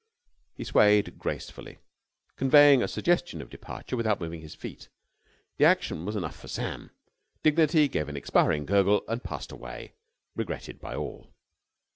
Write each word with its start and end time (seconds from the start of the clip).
He 0.55 0.63
swayed 0.63 1.19
gracefully, 1.19 1.77
conveying 2.35 2.81
a 2.81 2.87
suggestion 2.87 3.39
of 3.39 3.51
departure 3.51 3.95
without 3.95 4.19
moving 4.19 4.41
his 4.41 4.55
feet. 4.55 4.89
The 5.57 5.65
action 5.65 6.05
was 6.05 6.15
enough 6.15 6.35
for 6.39 6.47
Sam. 6.47 6.89
Dignity 7.43 7.87
gave 7.87 8.09
an 8.09 8.17
expiring 8.17 8.65
gurgle, 8.65 9.03
and 9.07 9.23
passed 9.23 9.51
away, 9.51 9.93
regretted 10.35 10.81
by 10.81 10.95
all. 10.95 11.31